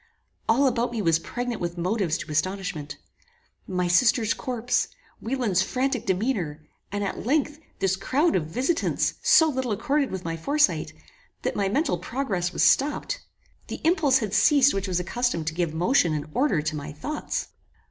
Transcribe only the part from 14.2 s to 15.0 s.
ceased which was